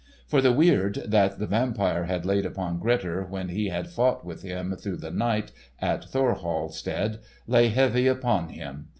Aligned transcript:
For 0.25 0.41
the 0.41 0.51
weird 0.51 0.95
that 1.05 1.37
the 1.37 1.45
Vampire 1.45 2.05
had 2.05 2.25
laid 2.25 2.43
upon 2.43 2.79
Grettir, 2.79 3.23
when 3.23 3.49
he 3.49 3.67
had 3.67 3.87
fought 3.87 4.25
with 4.25 4.41
him 4.41 4.75
through 4.75 4.97
the 4.97 5.11
night 5.11 5.51
at 5.77 6.05
Thorhall 6.05 6.69
stead, 6.71 7.19
lay 7.45 7.67
heavy 7.67 8.07
upon 8.07 8.49
him. 8.49 8.87